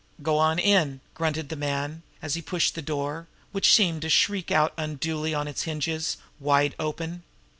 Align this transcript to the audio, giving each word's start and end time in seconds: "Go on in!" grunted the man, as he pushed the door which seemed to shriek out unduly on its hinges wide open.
"Go 0.23 0.39
on 0.39 0.57
in!" 0.57 0.99
grunted 1.13 1.49
the 1.49 1.55
man, 1.55 2.01
as 2.23 2.33
he 2.33 2.41
pushed 2.41 2.73
the 2.73 2.81
door 2.81 3.27
which 3.51 3.71
seemed 3.71 4.01
to 4.01 4.09
shriek 4.09 4.49
out 4.49 4.73
unduly 4.75 5.31
on 5.35 5.47
its 5.47 5.61
hinges 5.69 6.17
wide 6.39 6.73
open. 6.79 7.21